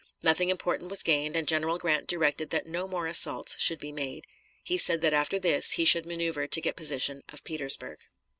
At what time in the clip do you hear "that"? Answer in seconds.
2.49-2.65, 5.01-5.13